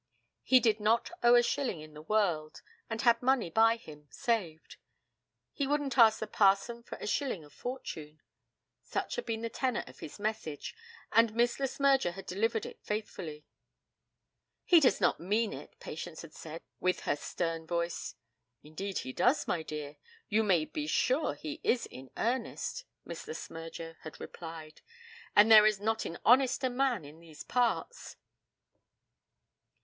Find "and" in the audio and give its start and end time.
2.89-3.03, 11.11-11.35, 25.35-25.51